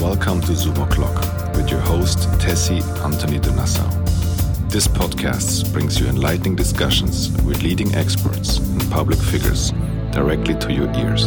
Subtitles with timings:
[0.00, 3.90] Welcome to Zoom O'clock with your host Tessy Antony de Nassau.
[4.68, 9.72] This podcast brings you enlightening discussions with leading experts and public figures
[10.12, 11.24] directly to your ears.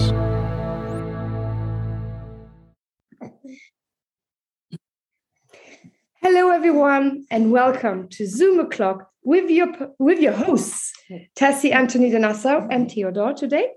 [6.22, 9.67] Hello everyone and welcome to Zoom O'clock with your
[9.99, 10.94] with your hosts
[11.35, 13.67] Tessy Antony de Nassau and Theodore today.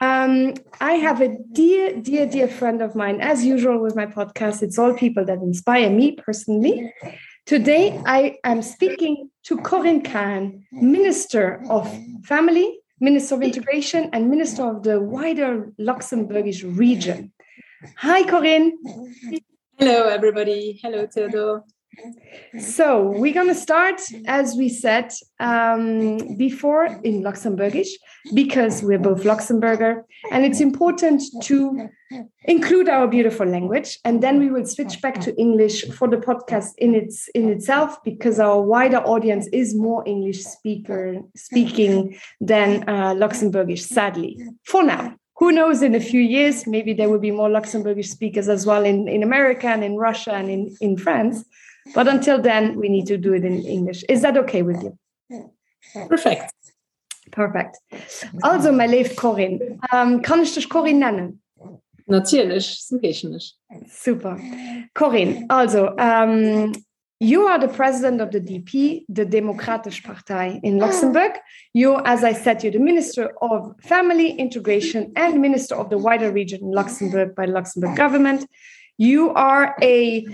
[0.00, 4.62] Um, I have a dear, dear, dear friend of mine, as usual with my podcast.
[4.62, 6.92] It's all people that inspire me personally.
[7.46, 11.92] Today, I am speaking to Corinne Cahen, Minister of
[12.24, 17.32] Family, Minister of Integration, and Minister of the wider Luxembourgish region.
[17.98, 18.78] Hi, Corinne.
[19.78, 20.78] Hello, everybody.
[20.82, 21.64] Hello, Theodore.
[22.58, 27.90] So we're going to start, as we said um, before, in Luxembourgish,
[28.34, 31.88] because we're both Luxembourger, and it's important to
[32.44, 33.98] include our beautiful language.
[34.04, 38.02] And then we will switch back to English for the podcast in its in itself,
[38.04, 43.80] because our wider audience is more English speaker speaking than uh, Luxembourgish.
[43.80, 45.14] Sadly, for now.
[45.36, 48.84] Who knows in a few years, maybe there will be more Luxembourgish speakers as well
[48.84, 51.46] in, in America and in Russia and in, in France.
[51.94, 54.04] But until then, we need to do it in English.
[54.08, 54.98] Is that okay with you?
[56.08, 56.52] Perfect.
[57.32, 57.78] Perfect.
[58.42, 61.42] Also, my liebe Corinne, um, kann ich dich Corinne nennen?
[62.06, 63.56] Natürlich, so nicht.
[63.86, 64.36] Super.
[64.94, 66.72] Corinne, also, um,
[67.20, 71.38] you are the president of the DP, the Democratic Partei in Luxembourg.
[71.72, 76.32] You, as I said, you're the Minister of Family Integration and Minister of the wider
[76.32, 78.46] region in Luxembourg by the Luxembourg government.
[79.00, 80.26] You are a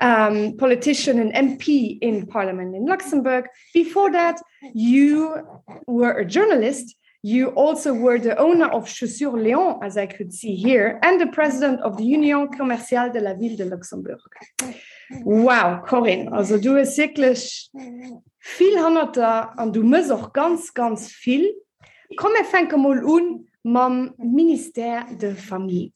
[0.00, 3.44] um, politician and MP in Parliament in Luxembourg.
[3.74, 4.40] Before that,
[4.72, 5.46] you
[5.86, 6.96] were a journalist.
[7.20, 11.26] You also were the owner of Chaussures Léon, as I could see here, and the
[11.26, 14.20] president of the Union Commerciale de la Ville de Luxembourg.
[15.22, 17.70] Wow, Corinne, also du bist wirklich
[18.38, 21.54] viel Hanter und du musst auch ganz, ganz viel.
[22.16, 25.92] Komm, wir fangen mal an mit dem Ministère de Famille.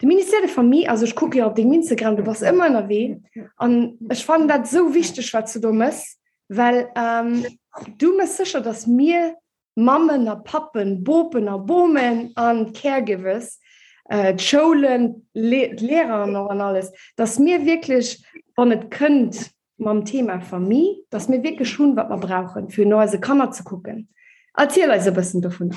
[0.00, 2.88] De Minister de Familie also ich gucke ja auf den Instagram du was immer noch
[2.88, 3.16] weh.
[3.58, 7.46] Und ich fand das so wichtig was du dummes weil ähm,
[7.98, 9.36] du bist sicher dass mir
[9.76, 13.60] Mammen Pappen Bopen Bomen an caregivers
[14.08, 18.24] äh, Schulen Le Lehrer noch an alles dass mir wirklich
[18.56, 23.20] von nicht könnt beim Thema Familie dass mir wirklich schon was wir brauchen für neue
[23.20, 24.08] Kammer zu gucken.
[24.56, 25.72] Erzähl also ein bisschen davon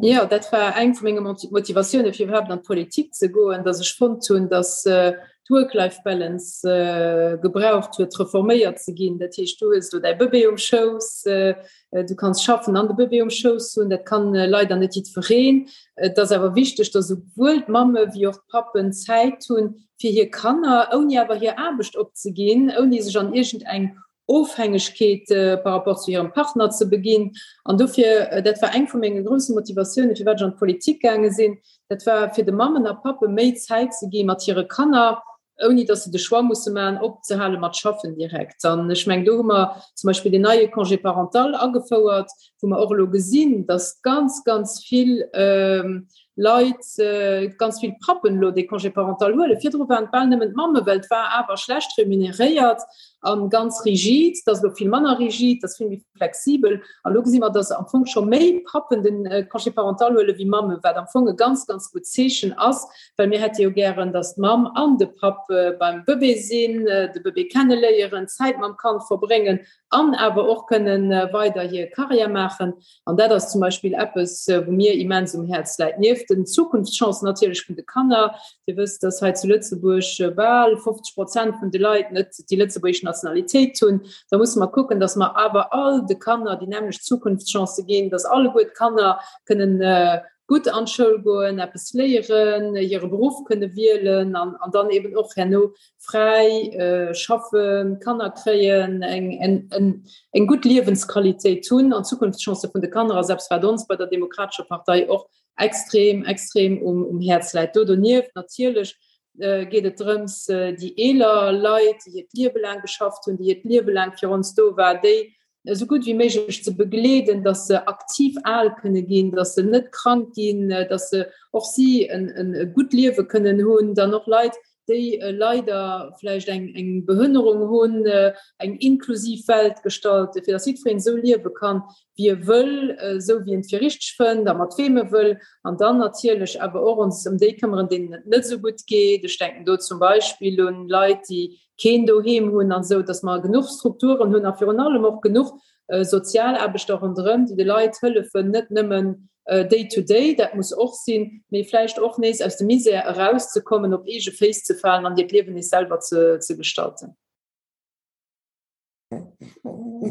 [0.00, 3.96] Ja dat war eng vu engem Motivationune fir überhaupt an Politik ze goen, dat sech
[3.96, 5.14] von hunn, dat äh,
[5.46, 11.54] Tourlife Balance äh, gebraucht huet reforméiert ze ginn, Dat hicht du du dei Bebeungshows äh,
[11.90, 15.68] du kannst schaffen an de Bebeungshows hun, dat kann äh, Leider net dit verreen.
[15.96, 20.90] Äh, das awer wichtech, dat sowuelt Mamme wie och Pappen Zeit hunn, fir hier kannner,
[20.92, 23.96] ou awer hier abecht opzegin, ou sech an egent eng
[24.28, 27.32] Ofhängigkeit äh, par rapport zu ihrem Partner zu beginn.
[27.64, 31.58] an dofir äh, dat war eng vu engen großen Motivationen ich an Politik gesinn,
[31.88, 35.22] dat war fir de Mammen a Pappe Maidheit ze ge mat ihre Kanner,
[35.60, 39.82] oni dass sie de schwa muss man opzehalen mat schaffen direkt dann schmeng do immer
[39.94, 42.30] zum Beispiel den neue congé parental angefauerert
[42.60, 46.08] wo man orlo gesinn das ganz ganz viel ähm,
[46.40, 49.58] Leiit äh, ganz viel Pappen lo de kongé parental hole.
[49.60, 52.80] Vidro an Ballnement Mamme Welt war awer schlecht remuneréiert
[53.20, 56.80] an um, ganz rigid, dats lo viel Manner rigid, das film wie flexibel.
[57.02, 60.44] An lo immer dats am Funk schon méi Pappen den äh, kongé parental hole wie
[60.44, 64.36] Mamme, weil am Funge ganz ganz gut zechen ass, weil mir hett jo gieren dat
[64.36, 69.60] Mam an de Pappe beim Bebe sinn, äh, de Bebe kennenléieren Zeit man kann verbringen,
[69.90, 72.74] an aber auch können äh, weiter hier Karriere machen.
[73.04, 76.27] an der das zum Beispiel App Apps, äh, wo mir immens um Herz leid nift
[76.30, 78.34] den Zukunftschancen natürlich von Kanner.
[78.66, 80.02] Ihr wisst das halt zu Lützeburg
[80.36, 84.02] Wahl 50 Prozent von die Leute nicht die Lützeburgische Nationalität tun.
[84.30, 88.24] Da muss man gucken dass man aber all die Kanner die nämlich Zukunftschance gehen dass
[88.24, 91.62] alle gut Kanner können äh, gut anschuldigen
[91.92, 98.20] leieren ihre Beruf könne wählen an, an dann eben auch Hanno frei äh, schaffen kann
[98.20, 101.92] er kreen eng gut lebensqualität tun.
[101.92, 106.82] An Zukunftschance von der Kamera selbst bei uns bei der demokratische Partei auch extrem extrem
[106.82, 108.30] um, um Herzleit dodoniert.
[108.34, 108.96] Natürlich
[109.38, 114.54] äh, geht drums äh, die eler Leute die het geschafft und die Libelang für uns
[114.54, 115.34] do war die,
[115.64, 119.92] so gut wie méigich ze begleden, dat se aktiv all könne gin, dat se net
[119.92, 124.54] krank gin, dat se och sie en gut liewe können hunn, dann noch Leiit
[124.88, 130.64] die äh, leider vielleicht eng eng Behhinderung hun äh, eng inklusiv Feld gestaltet für das
[130.64, 131.84] Südfried so lieb bekannt
[132.16, 136.82] wie will äh, so wie ein Verrichtën da mat Feme will an dann natürlich aber
[136.82, 139.24] auch uns im Dekammeren den net so gut geht.
[139.24, 143.66] Ich denken du zum Beispiel und Leute die kind hun an so dass man genug
[143.68, 145.52] Strukturen hun auf allem auch genug
[145.88, 150.72] äh, sozialabbestochen drin die die Leid Höllle net nimmen äh, day to day dat muss
[150.72, 155.06] auch sinn mir vielleicht auch nes aus dem mise herauszukommen ob ege face zu fallen
[155.06, 157.16] an die leben nicht selber zu, zu gestalten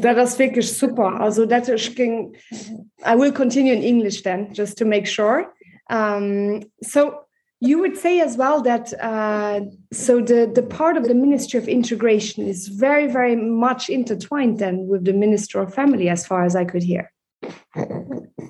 [0.02, 1.20] Da das wirklich super.
[1.20, 2.36] Also dat ging
[3.06, 5.54] I will continue in English then just to make sure.
[5.90, 7.14] Um, so
[7.60, 9.62] you would say as well that uh,
[9.92, 14.88] so the the part of the Ministry of Integration is very very much intertwined then
[14.88, 17.12] with the Minister of Family as far as I could hear.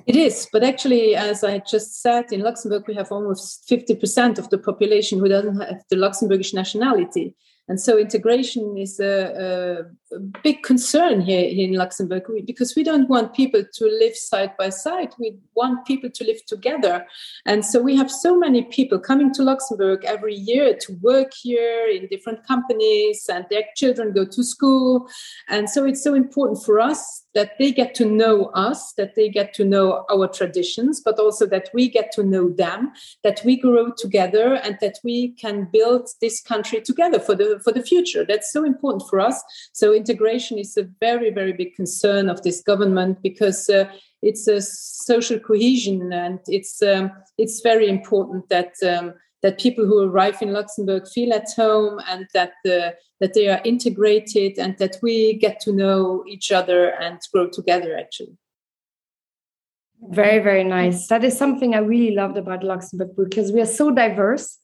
[0.07, 4.49] It is, but actually, as I just said, in Luxembourg, we have almost 50% of
[4.49, 7.35] the population who doesn't have the Luxembourgish nationality.
[7.67, 9.85] And so integration is a,
[10.43, 14.69] big concern here, here in Luxembourg because we don't want people to live side by
[14.69, 15.13] side.
[15.19, 17.05] We want people to live together.
[17.45, 21.87] And so we have so many people coming to Luxembourg every year to work here
[21.87, 25.07] in different companies and their children go to school.
[25.49, 29.29] And so it's so important for us that they get to know us, that they
[29.29, 32.91] get to know our traditions, but also that we get to know them,
[33.23, 37.71] that we grow together and that we can build this country together for the, for
[37.71, 38.25] the future.
[38.25, 39.43] That's so important for us.
[39.71, 43.89] So integration is a very, very big concern of this government because uh,
[44.21, 49.13] it's a social cohesion and it's, um, it's very important that um,
[49.43, 53.61] that people who arrive in Luxembourg feel at home and that the, that they are
[53.63, 58.35] integrated and that we get to know each other and grow together actually.
[60.01, 61.07] Very, very nice.
[61.07, 64.57] That is something I really loved about Luxembourg because we are so diverse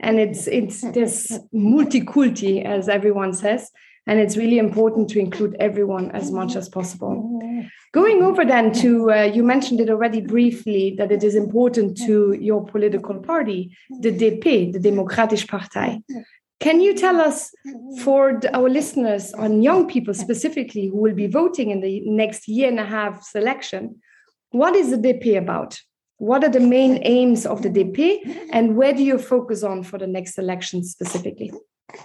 [0.00, 3.70] and it's it's this multiculti as everyone says
[4.08, 7.40] and it's really important to include everyone as much as possible.
[7.92, 12.32] Going over then to uh, you mentioned it already briefly that it is important to
[12.32, 16.02] your political party, the DP, the Demokratisch Partei.
[16.58, 17.52] Can you tell us
[18.02, 22.48] for the, our listeners on young people specifically who will be voting in the next
[22.48, 24.00] year and a half selection,
[24.50, 25.78] what is the DP about?
[26.16, 29.98] What are the main aims of the DP and where do you focus on for
[29.98, 31.52] the next election specifically?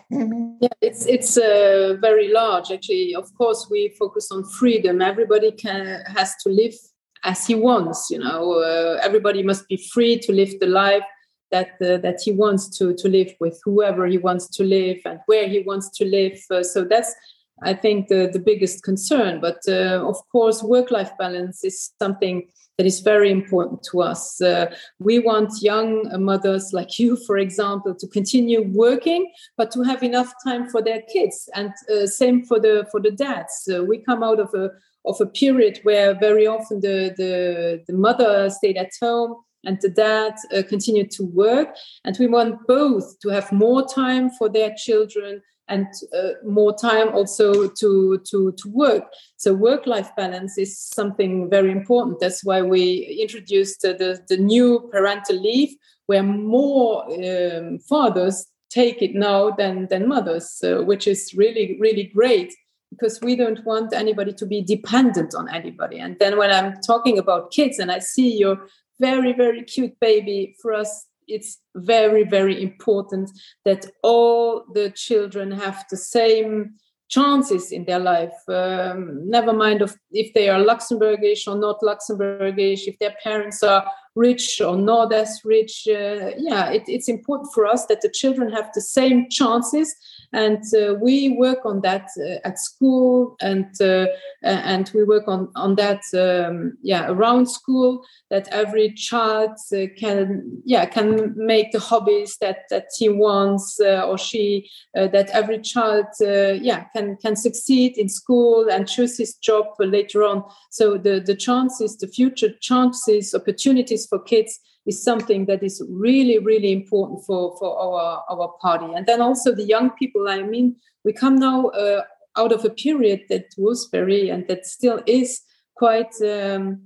[0.09, 3.15] Yeah it's it's uh, very large actually.
[3.15, 5.01] Of course we focus on freedom.
[5.01, 6.75] Everybody can has to live
[7.23, 8.59] as he wants you know.
[8.59, 11.03] Uh, everybody must be free to live the life
[11.51, 15.19] that uh, that he wants to to live with whoever he wants to live and
[15.27, 16.39] where he wants to live.
[16.49, 17.13] Uh, so that's
[17.61, 22.47] I think the the biggest concern but uh, of course work-life balance is something
[22.77, 24.41] that is very important to us.
[24.41, 30.03] Uh, we want young mothers like you, for example, to continue working, but to have
[30.03, 33.69] enough time for their kids and uh, same for the for the dads.
[33.87, 34.71] We come out of a
[35.05, 39.35] of a period where very often the the, the mother stayed at home
[39.65, 41.69] and the dad uh, continued to work
[42.03, 47.09] and we want both to have more time for their children and uh, more time
[47.13, 49.03] also to to to work.
[49.37, 52.19] So work life balance is something very important.
[52.19, 55.75] That's why we introduced uh, the the new parental leave
[56.07, 62.05] where more um, fathers take it now than than mothers uh, which is really really
[62.05, 62.53] great
[62.89, 65.99] because we don't want anybody to be dependent on anybody.
[65.99, 68.67] And then when i'm talking about kids and i see your
[68.99, 73.31] very very cute baby for us it's very very important
[73.65, 76.75] that all the children have the same
[77.09, 78.33] chances in their life.
[78.47, 83.85] Um, never mind of if they are luxembourgish or not luxembourgish if their parents are
[84.15, 88.51] rich or not as rich uh, yeah it, it's important for us that the children
[88.51, 89.95] have the same chances
[90.33, 94.07] and uh, we work on that uh, at school and uh,
[94.41, 99.51] and we work on on that um, yeah around school that every child
[99.97, 106.07] can yeah can make the hobbies that that he wants or she that every child
[106.19, 110.43] yeah can can succeed in school and choose his job later on.
[110.71, 116.39] So the the chances the future chances opportunities for kids is something that is really
[116.39, 118.93] really important for for our our party.
[118.93, 122.03] And then also the young people I mean we come now uh,
[122.37, 125.41] out of a period that was very and that still is
[125.75, 126.81] quite um,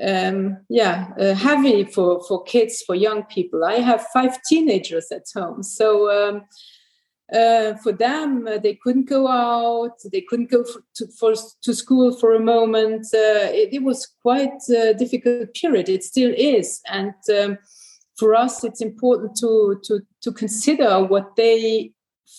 [0.00, 3.64] um, yeah uh, heavy for for kids for young people.
[3.64, 5.62] I have five teenagers at home.
[5.62, 6.42] So um,
[7.32, 11.74] uh, for them uh, they couldn't go out they couldn't go for, to, for, to
[11.74, 13.06] school for a moment.
[13.12, 15.88] Uh, it, it was quite a difficult period.
[15.88, 16.80] It still is.
[16.86, 17.58] And um,
[18.18, 21.92] for us it's important to to to consider what they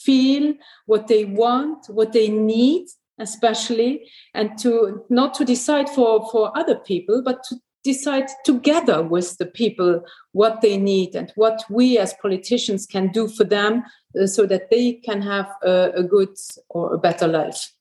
[0.03, 0.53] feel
[0.85, 2.85] what they want what they need
[3.19, 9.37] especially and to not to decide for for other people but to decide together with
[9.37, 13.83] the people what they need and what we as politicians can do for them
[14.21, 16.35] uh, so that they can have a, a good
[16.69, 17.71] or a better life.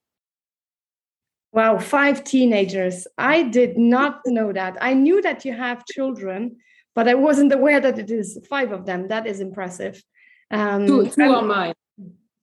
[1.53, 3.07] Wow five teenagers.
[3.17, 4.77] I did not know that.
[4.81, 6.57] I knew that you have children
[6.95, 9.07] but i wasn't aware that it is five of them.
[9.07, 10.03] That is impressive.
[10.51, 11.75] Um two, two are mine.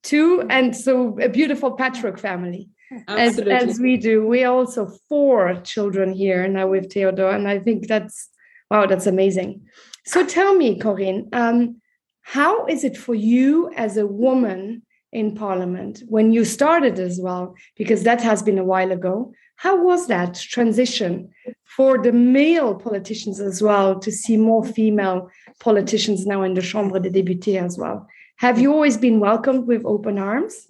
[0.04, 2.70] Two and so a beautiful patchwork family
[3.08, 7.88] as, as we do we also four children here now with theodore and i think
[7.88, 8.30] that's
[8.72, 9.62] wow that's amazing.
[10.06, 11.82] So tell me corinne um,
[12.22, 17.56] how is it for you as a woman in parliament when you started as well
[17.78, 21.30] because that has been a while ago how was that transition
[21.64, 27.00] for the male politicians as well to see more female politicians now in the chambre
[27.00, 28.08] des députés as well?
[28.38, 30.68] Have you always been welcomed with open arms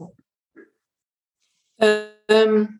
[1.80, 2.80] um,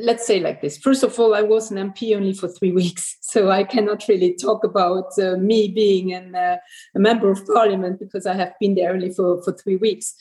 [0.00, 0.78] let's say like this.
[0.78, 4.34] First of all i was an mp only for three weeks so i cannot really
[4.34, 6.56] talk about uh, me being an, uh,
[6.94, 10.14] a member of parliament because i have been there only for, for three weeks.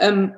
[0.00, 0.34] Um,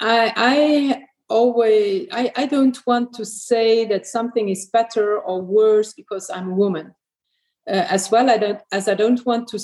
[0.00, 5.92] I, I always I, I don't want to say that something is better or worse
[5.92, 6.94] because i'm a woman.
[7.68, 9.58] Uh, as well i don't as i don't want to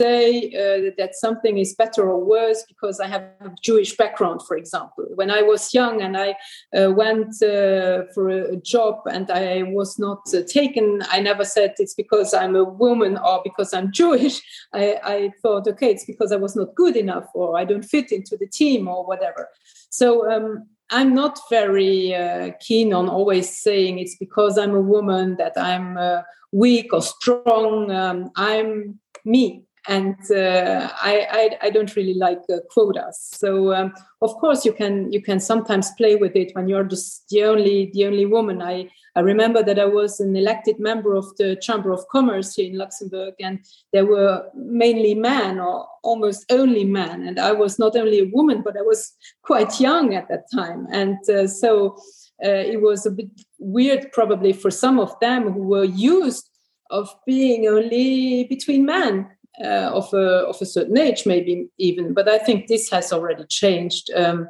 [0.00, 4.56] say uh, that something is better or worse because I have a Jewish background, for
[4.56, 5.06] example.
[5.14, 6.34] When I was young and I
[6.76, 11.74] uh, went uh, for a job and I was not uh, taken, I never said
[11.78, 14.40] it's because I'm a woman or because I'm Jewish.
[14.72, 18.10] I, I, thought, okay, it's because I was not good enough or I don't fit
[18.10, 19.48] into the team or whatever.
[19.90, 25.36] So um, I'm not very uh, keen on always saying it's because I'm a woman
[25.36, 26.22] that I'm uh,
[26.52, 27.90] weak or strong.
[27.92, 33.18] Um, I'm me and uh, I, I, I don't really like uh, quotas.
[33.20, 37.28] So um, of course you can you can sometimes play with it when you're just
[37.28, 38.62] the only the only woman.
[38.62, 42.70] I I remember that I was an elected member of the Chamber of Commerce here
[42.70, 43.60] in Luxembourg, and
[43.92, 48.62] there were mainly men or almost only men, and I was not only a woman
[48.62, 49.12] but I was
[49.42, 51.96] quite young at that time, and uh, so.
[52.44, 53.28] Uh, it was a bit
[53.60, 56.50] weird, probably for some of them who were used
[56.90, 59.28] of being only between men
[59.62, 62.14] uh, of a of a certain age, maybe even.
[62.14, 64.10] But I think this has already changed.
[64.14, 64.48] Um,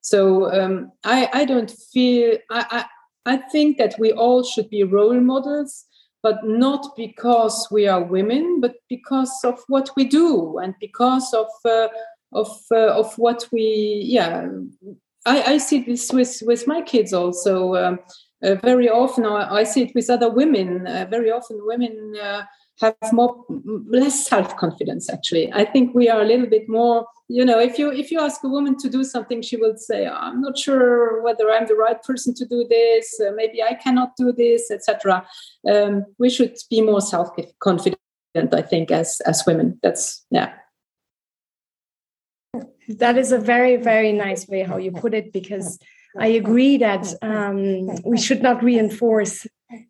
[0.00, 2.84] so um, I I don't feel I,
[3.26, 5.84] I I think that we all should be role models,
[6.22, 11.48] but not because we are women, but because of what we do and because of
[11.64, 11.88] uh,
[12.32, 14.48] of uh, of what we yeah.
[15.26, 17.74] I, I see this with with my kids also.
[17.74, 17.98] Um,
[18.42, 20.86] uh, very often, I, I, see it with other women.
[20.86, 22.42] Uh, very often, women uh,
[22.80, 25.52] have more less self-confidence actually.
[25.52, 28.42] I think we are a little bit more you know if you if you ask
[28.42, 31.76] a woman to do something she will say oh, i'm not sure whether i'm the
[31.76, 35.24] right person to do this uh, maybe i cannot do this etc
[35.72, 37.98] um, we should be more self-confident
[38.52, 39.78] i think as as women.
[39.82, 40.52] That's yeah.
[42.88, 45.78] That is a very very nice way how you put it because
[46.18, 49.46] i agree that um, we should not reinforce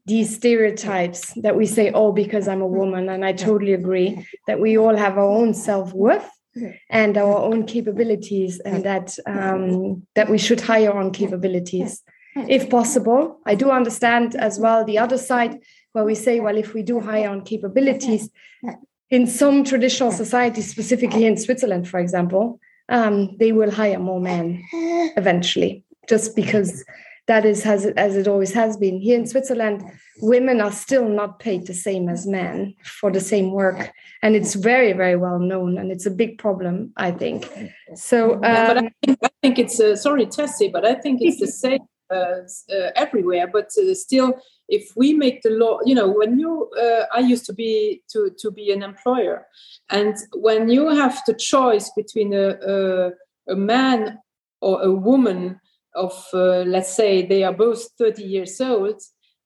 [0.07, 4.61] these stereotypes that we say oh because i'm a woman and i totally agree that
[4.61, 6.29] we all have our own self-worth
[6.91, 12.03] and our own capabilities and that um, that we should hire on capabilities.
[12.49, 15.59] If possible i do understand as well the other side
[15.93, 18.31] where we say well if we do hire on capabilities
[19.11, 24.63] in some traditional societies specifically in switzerland for example um, they will hire more men
[25.17, 26.85] eventually just because
[27.31, 29.01] that is as it, as it always has been.
[29.01, 29.85] Here in switzerland
[30.23, 33.93] women are still not paid the same as men for the same work.
[34.23, 37.39] And it's very very well known and it's a big problem i think.
[37.95, 40.95] So um, yeah, but I um, think, I think it's uh, sorry tessy but i
[40.95, 42.43] think it's the same uh,
[42.77, 43.47] uh, everywhere.
[43.47, 44.35] But uh, still
[44.69, 48.31] if we make the law you know when you uh, i used to be to
[48.39, 49.47] to be an employer
[49.91, 50.15] and
[50.47, 53.11] when you have the choice between a, a,
[53.55, 54.19] a man
[54.61, 55.61] or a woman
[55.95, 59.01] of uh, let's say they are both 30 years old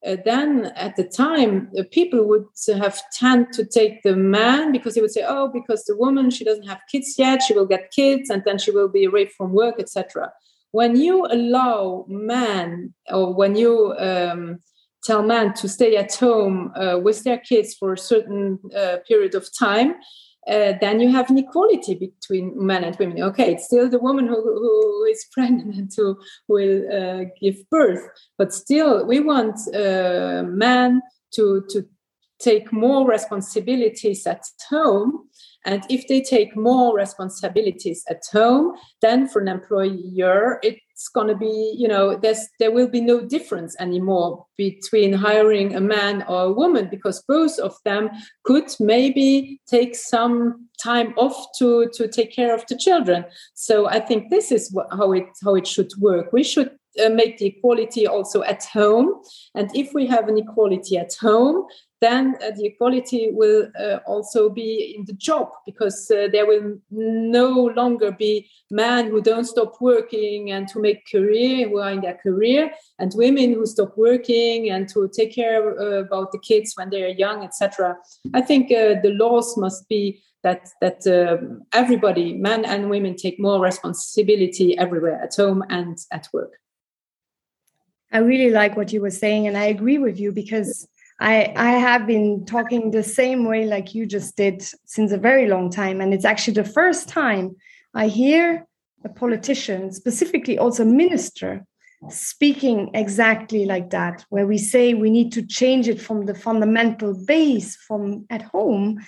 [0.05, 4.95] uh, then at the time uh, people would have tend to take the man because
[4.95, 7.91] they would say oh because the woman she doesn't have kids yet she will get
[7.91, 10.31] kids and then she will be away from work etc
[10.71, 14.59] when you allow men or when you um,
[15.03, 19.35] tell men to stay at home uh, with their kids for a certain uh, period
[19.35, 19.95] of time
[20.47, 23.21] uh, then you have inequality between men and women.
[23.23, 28.53] Okay, it's still the woman who, who is pregnant who will uh, give birth, but
[28.53, 31.01] still we want uh, men
[31.33, 31.85] to to
[32.39, 35.29] take more responsibilities at home
[35.65, 40.59] and if they take more responsibilities at home then for an employer
[40.95, 45.75] it's going to be you know there's there will be no difference anymore between hiring
[45.75, 48.09] a man or a woman because both of them
[48.43, 53.25] could maybe take some time off to to take care of the children.
[53.55, 56.31] So i think this is what, how it how it should work.
[56.31, 56.71] We should
[57.05, 59.21] uh, make the equality also at home.
[59.53, 61.65] And if we have an equality at home
[62.05, 66.77] then uh, the equality will uh, also be in the job because uh, there will
[66.91, 67.49] no
[67.81, 68.33] longer be
[68.69, 73.11] men who don't stop working and to make career who are in their career and
[73.15, 77.19] women who stop working and to take care uh, about the kids when they are
[77.25, 77.95] young etc
[78.33, 83.39] i think uh, the laws must be that that um, everybody men and women take
[83.39, 86.53] more responsibility everywhere at home and at work.
[88.11, 90.87] I really like what you were saying and i agree with you because
[91.19, 95.47] I, I have been talking the same way like you just did since a very
[95.47, 96.01] long time.
[96.01, 97.55] And it's actually the first time
[97.93, 98.67] I hear
[99.05, 101.65] a politician, specifically also minister,
[102.09, 107.13] speaking exactly like that, where we say we need to change it from the fundamental
[107.25, 108.99] base from at home.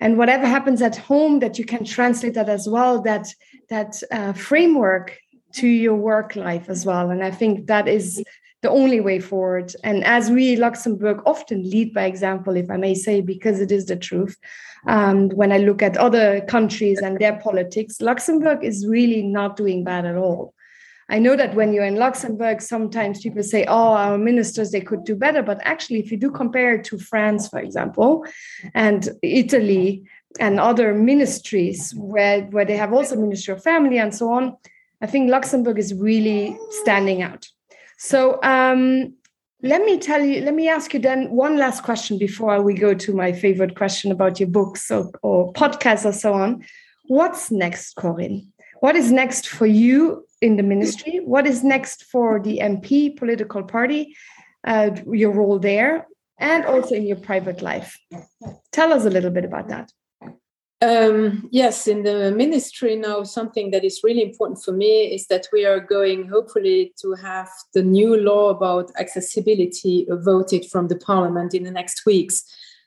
[0.00, 3.28] And whatever happens at home, that you can translate that as well, that
[3.68, 5.18] that uh, framework
[5.54, 7.10] to your work life as well.
[7.10, 8.22] And I think that is
[8.64, 9.74] the only way forward.
[9.84, 13.84] And as we Luxembourg often lead by example, if I may say, because it is
[13.84, 14.38] the truth.
[14.86, 19.84] Um, when I look at other countries and their politics, Luxembourg is really not doing
[19.84, 20.54] bad at all.
[21.10, 25.04] I know that when you're in Luxembourg, sometimes people say, oh, our ministers, they could
[25.04, 25.42] do better.
[25.42, 28.24] But actually, if you do compare it to France, for example,
[28.72, 30.04] and Italy
[30.40, 34.56] and other ministries where, where they have also Ministry of Family and so on,
[35.02, 37.46] I think Luxembourg is really standing out.
[38.04, 39.14] So um,
[39.62, 42.92] let me tell you, let me ask you then one last question before we go
[42.92, 46.66] to my favorite question about your books or, or podcasts or so on.
[47.06, 48.52] What's next, Corinne?
[48.80, 51.22] What is next for you in the ministry?
[51.24, 54.14] What is next for the DP political party,
[54.64, 56.06] uh, your role there,
[56.38, 57.98] and also in your private life?
[58.70, 59.90] Tell us a little bit about that.
[60.84, 65.46] Um, yes, in the ministry now, something that is really important for me is that
[65.50, 71.54] we are going, hopefully, to have the new law about accessibility voted from the parliament
[71.54, 72.44] in the next weeks.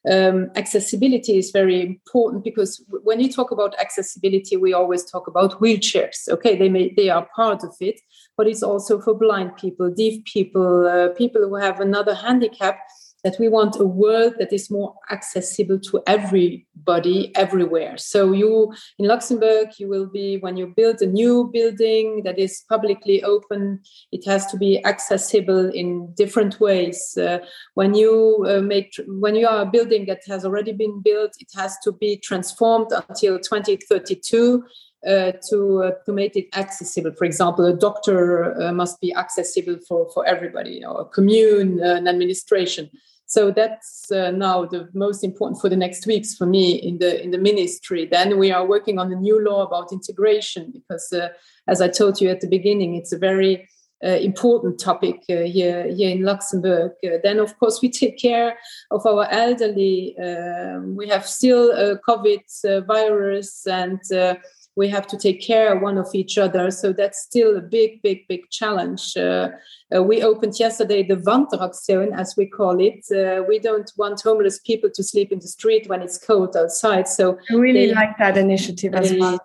[0.08, 5.60] Um, accessibility is very important because when you talk about accessibility, we always talk about
[5.60, 6.30] wheelchairs.
[6.30, 8.00] Okay, they may they are part of it,
[8.38, 12.78] but it's also for blind people, deaf people, uh, people who have another handicap
[13.24, 17.98] that we want a world that is more accessible to everybody everywhere.
[17.98, 22.64] So you in luxembourg you will be when you build a new building that is
[22.70, 27.18] publicly open it has to be accessible in different ways.
[27.18, 27.40] Uh,
[27.74, 31.50] when you uh, make when you are a building that has already been built it
[31.56, 34.64] has to be transformed until 2032
[35.06, 37.12] uh, to uh, to make it accessible.
[37.12, 41.80] For example, a doctor uh, must be accessible for for everybody, you know, a commune,
[41.84, 42.90] uh, an administration.
[43.28, 47.22] So that's uh, now the most important for the next weeks for me in the
[47.22, 48.08] in the ministry.
[48.08, 51.30] Then we are working on the new law about integration because, uh,
[51.68, 53.70] as I told you at the beginning, it's a very
[54.02, 56.92] important topic here here in Luxembourg.
[57.24, 58.58] then, of course, we take care
[58.92, 60.16] of our elderly.
[60.96, 64.00] We have still a COVID virus and
[64.78, 66.70] we have to take care of one of each other.
[66.70, 69.18] So that's still a big, big, big challenge.
[69.18, 69.50] Uh,
[69.94, 73.04] uh, we opened yesterday the Wanteraktioun, as we call it.
[73.12, 77.08] Uh, we don't want homeless people to sleep in the street when it's cold outside.
[77.08, 79.40] So I really like that initiative as well.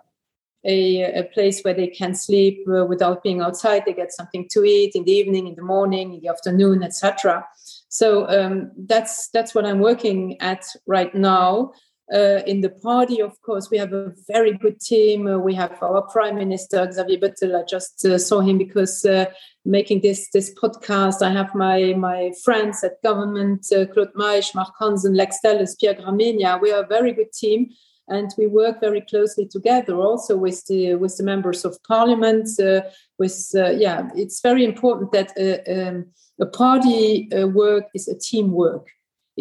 [0.64, 3.82] A, a, place where they can sleep uh, without being outside.
[3.84, 7.44] They get something to eat in the evening, in the morning, in the afternoon, etc.
[7.88, 11.72] So um, that's that's what I'm working at right now
[12.12, 15.26] uh, in the party, of course, we have a very good team.
[15.26, 17.58] Uh, we have our Prime Minister Xavier Bettel.
[17.58, 19.26] I just uh, saw him because uh,
[19.64, 24.74] making this this podcast, I have my my friends at government, uh, Claude Meisch, Marc
[24.78, 26.60] Hansen, Lex Delles, Pierre Gramegna.
[26.60, 27.70] We are a very good team,
[28.08, 32.48] and we work very closely together, also with the with the members of Parliament.
[32.60, 32.82] Uh,
[33.18, 35.30] with yeah, it's very important that
[35.66, 36.06] um,
[36.38, 38.88] a party work is a teamwork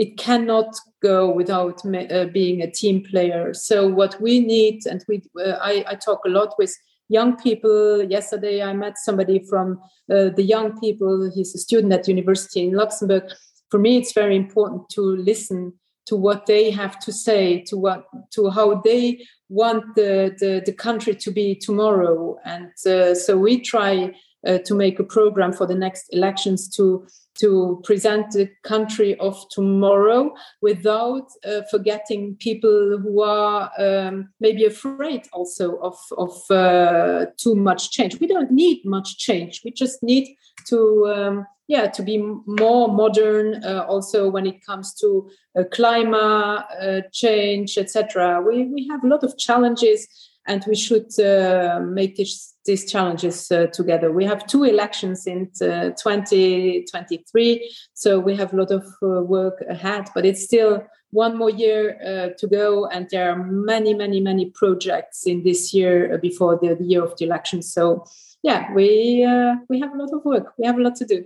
[0.02, 3.54] it cannot go without uh, being a team player.
[3.54, 6.74] So what we need, and we, uh, I, I, talk a lot with
[7.08, 8.04] young people.
[8.04, 9.80] Yesterday, I met somebody from
[10.12, 11.32] uh, the young people.
[11.36, 13.26] He's a student at university in Luxembourg.
[13.70, 15.74] For me, it's very important to listen
[16.08, 20.74] to what they have to say, to what, to how they want the the, the
[20.74, 22.38] country to be tomorrow.
[22.44, 24.16] And uh, so we try
[24.48, 27.06] uh, to make a program for the next elections to
[27.40, 35.28] to present the country of tomorrow without uh, forgetting people who are um, maybe afraid
[35.32, 38.20] also of, of uh, too much change.
[38.20, 39.62] We don't need much change.
[39.64, 40.36] We just need
[40.68, 46.64] to um, yeah to be more modern uh, also when it comes to uh, climate
[46.82, 50.08] uh, change etc we, we have a lot of challenges
[50.48, 54.12] and we should uh, make this, these challenges uh, together.
[54.12, 59.64] We have two elections in uh, 2023, so we have a lot of uh, work
[59.70, 64.20] ahead, but it's still one more year uh, to go, and there are many, many,
[64.22, 67.62] many projects in this year uh, before the, the, year of the election.
[67.62, 68.06] So,
[68.44, 69.28] yeah, we
[69.70, 70.54] we have a lot of work.
[70.58, 71.26] We have a lot to do.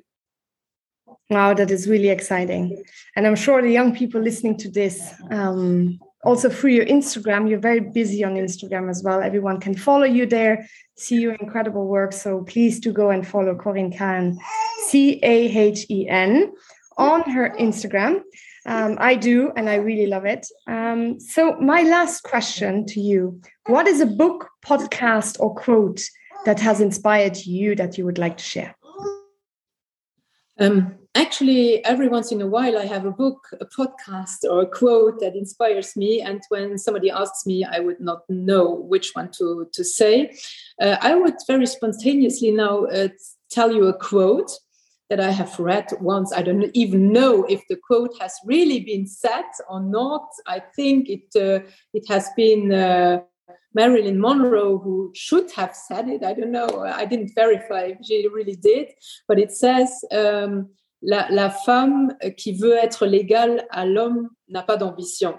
[1.30, 2.84] Wow, that is really exciting,
[3.16, 7.50] and I'm sure the young people listening to this um, also through your Instagram.
[7.50, 9.22] You're very busy on Instagram as well.
[9.22, 12.12] Everyone can follow you there, see your incredible work.
[12.14, 14.38] So please do go and follow Corinne Cahen,
[14.88, 16.52] C A H E N,
[16.98, 18.22] on her Instagram.
[18.68, 20.48] Um, I do, and I really love it.
[20.66, 26.02] Um, so, my last question to you What is a book, podcast, or quote
[26.46, 28.76] that has inspired you that you would like to share?
[30.60, 34.68] Um, actually every once in a while i have a book a podcast or a
[34.68, 36.22] quote that inspires me.
[36.22, 40.36] And when somebody asks me i would not know which one to to say.
[40.82, 43.08] Uh, i would very spontaneously now uh,
[43.50, 44.52] tell you a quote
[45.10, 46.34] that i have read once.
[46.34, 50.28] I don't even know if the quote has really been said or not.
[50.48, 51.60] I think it uh,
[51.94, 53.22] it has been uh,
[53.76, 56.24] Marilyn Monroe, who should have said it.
[56.24, 56.86] I don't know.
[56.86, 58.88] I didn't verify if she really did,
[59.28, 60.70] but it says, um,
[61.06, 65.36] la, la femme qui veut être légale à l'homme n'a pas d'ambition.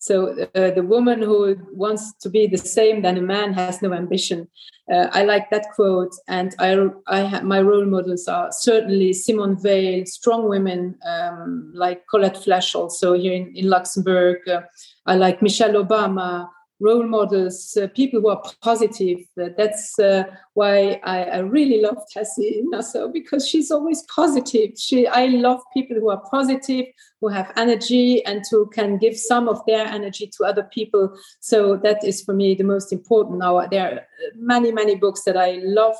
[0.00, 3.92] So uh, the woman who wants to be the same than a man has no
[3.92, 4.46] ambition.
[4.88, 6.76] Uh, I like that quote, and I,
[7.08, 13.14] I my role models are certainly Simone Veil, strong women um, like Colette Flesch, also
[13.14, 14.38] here in, in Luxembourg.
[14.48, 14.62] Uh,
[15.04, 16.48] I like Michelle Obama,
[16.80, 19.18] role models, uh, people who are positive.
[19.40, 24.70] Uh, that's uh, why I, I, really love Tessy Nassau because she's always positive.
[24.76, 26.86] She, I love people who are positive,
[27.20, 31.16] who have energy, and who can give some of their energy to other people.
[31.40, 33.38] So that is for me the most important.
[33.38, 34.00] Now there are
[34.36, 35.96] many, many books that I love.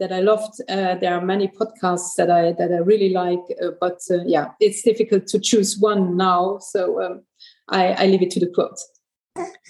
[0.00, 0.60] That I loved.
[0.68, 4.48] Uh, there are many podcasts that I that I really like, uh, but uh, yeah,
[4.60, 6.58] it's difficult to choose one now.
[6.58, 7.22] So um,
[7.68, 8.78] I, I leave it to the quote.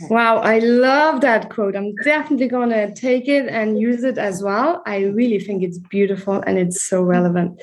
[0.02, 1.76] Wow, I love that quote.
[1.76, 4.82] I'm definitely going to take it and use it as well.
[4.86, 7.60] I really think it's beautiful and it's so relevant.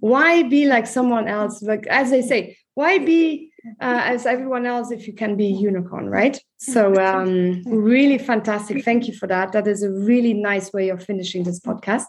[0.00, 1.62] Why be like someone else?
[1.62, 6.08] Like, as they say, why be uh, as everyone else if you can be unicorn,
[6.08, 6.38] right?
[6.58, 8.84] So, um, really fantastic.
[8.84, 9.52] Thank you for that.
[9.52, 12.04] That is a really nice way of finishing this podcast.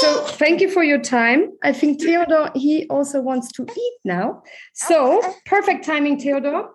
[0.00, 1.52] So, thank you for your time.
[1.62, 4.42] I think Theodore, he also wants to eat now.
[4.74, 6.70] So, perfect timing, Theodore.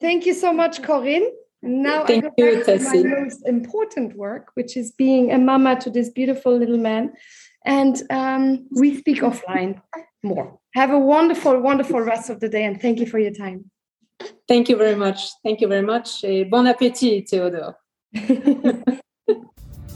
[0.00, 1.30] Thank you so much, Corinne.
[1.62, 5.38] Now Thank I go you, back to my most important work, which is being a
[5.38, 7.12] mama to this beautiful little man.
[7.64, 9.80] And um, we speak offline
[10.24, 10.58] more.
[10.74, 13.70] Have a wonderful, wonderful rest of the day, and thank you for your time.
[14.48, 15.30] Thank you very much.
[15.44, 16.22] Thank you very much.
[16.50, 17.76] Bon appétit, Theodore.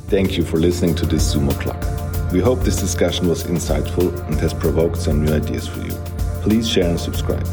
[0.08, 1.84] Thank you for listening to this Zoom o'clock.
[2.32, 5.92] We hope this discussion was insightful and has provoked some new ideas for you.
[6.42, 7.46] Please share and subscribe.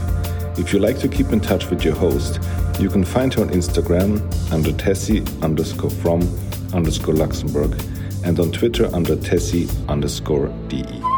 [0.58, 2.39] If you like to keep in touch with your host,
[2.79, 4.19] you can find her on Instagram
[4.51, 6.21] under Tessy underscore from
[6.73, 7.73] underscore Luxembourg
[8.23, 11.12] and on Twitter under Tessy underscore DE.